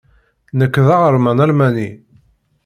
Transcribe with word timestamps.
Nekk 0.59 0.75
d 0.85 0.87
aɣerman 0.95 1.43
almani. 1.45 1.89